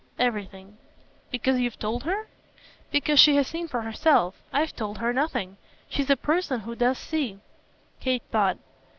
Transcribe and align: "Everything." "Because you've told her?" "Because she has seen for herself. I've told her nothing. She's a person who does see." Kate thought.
"Everything." 0.17 0.77
"Because 1.29 1.59
you've 1.59 1.77
told 1.77 2.05
her?" 2.05 2.27
"Because 2.91 3.19
she 3.19 3.35
has 3.35 3.45
seen 3.45 3.67
for 3.67 3.83
herself. 3.83 4.33
I've 4.51 4.75
told 4.75 4.97
her 4.97 5.13
nothing. 5.13 5.57
She's 5.89 6.09
a 6.09 6.17
person 6.17 6.61
who 6.61 6.73
does 6.75 6.97
see." 6.97 7.37
Kate 7.99 8.23
thought. 8.31 8.57